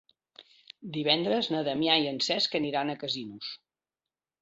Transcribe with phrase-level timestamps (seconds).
[0.95, 3.57] Divendres na Damià i en Cesc aniran a Casinos.